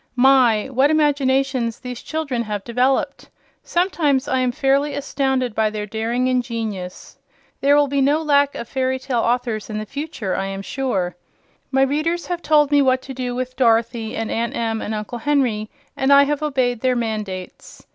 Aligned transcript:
My, 0.15 0.65
what 0.69 0.89
imaginations 0.89 1.77
these 1.79 2.01
children 2.01 2.41
have 2.41 2.63
developed! 2.63 3.29
Sometimes 3.61 4.27
I 4.27 4.39
am 4.39 4.51
fairly 4.51 4.95
astounded 4.95 5.53
by 5.53 5.69
their 5.69 5.85
daring 5.85 6.27
and 6.27 6.41
genius. 6.43 7.19
There 7.59 7.75
will 7.75 7.85
be 7.87 8.01
no 8.01 8.19
lack 8.23 8.55
of 8.55 8.67
fairy 8.67 8.97
tale 8.97 9.19
authors 9.19 9.69
in 9.69 9.77
the 9.77 9.85
future, 9.85 10.35
I 10.35 10.47
am 10.47 10.63
sure. 10.63 11.15
My 11.69 11.83
readers 11.83 12.25
have 12.25 12.41
told 12.41 12.71
me 12.71 12.81
what 12.81 13.03
to 13.03 13.13
do 13.13 13.35
with 13.35 13.55
Dorothy, 13.55 14.15
and 14.15 14.31
Aunt 14.31 14.55
Em 14.55 14.81
and 14.81 14.95
Uncle 14.95 15.19
Henry, 15.19 15.69
and 15.95 16.11
I 16.11 16.23
have 16.23 16.41
obeyed 16.41 16.79
their 16.79 16.95
mandates. 16.95 17.85